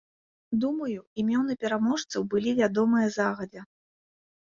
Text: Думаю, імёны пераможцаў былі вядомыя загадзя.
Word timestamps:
Думаю, 0.63 1.03
імёны 1.25 1.53
пераможцаў 1.65 2.21
былі 2.35 2.57
вядомыя 2.63 3.15
загадзя. 3.21 3.61